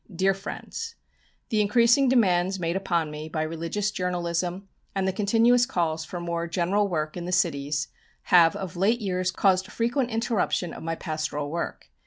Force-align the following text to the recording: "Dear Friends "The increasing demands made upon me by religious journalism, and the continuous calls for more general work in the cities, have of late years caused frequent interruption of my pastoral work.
"Dear 0.11 0.33
Friends 0.33 0.95
"The 1.49 1.61
increasing 1.61 2.09
demands 2.09 2.59
made 2.59 2.75
upon 2.75 3.11
me 3.11 3.29
by 3.29 3.43
religious 3.43 3.91
journalism, 3.91 4.67
and 4.95 5.07
the 5.07 5.13
continuous 5.13 5.67
calls 5.67 6.05
for 6.05 6.19
more 6.19 6.47
general 6.47 6.87
work 6.87 7.15
in 7.15 7.25
the 7.25 7.31
cities, 7.31 7.87
have 8.33 8.55
of 8.55 8.75
late 8.75 8.99
years 8.99 9.29
caused 9.29 9.71
frequent 9.71 10.09
interruption 10.09 10.73
of 10.73 10.81
my 10.81 10.95
pastoral 10.95 11.51
work. 11.51 11.91